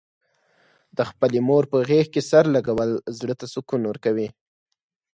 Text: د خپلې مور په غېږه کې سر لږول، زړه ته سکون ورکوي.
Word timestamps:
د 0.97 0.99
خپلې 1.09 1.39
مور 1.47 1.63
په 1.71 1.77
غېږه 1.87 2.11
کې 2.13 2.21
سر 2.29 2.45
لږول، 2.55 2.91
زړه 3.17 3.33
ته 3.39 3.45
سکون 3.53 3.81
ورکوي. 3.87 4.27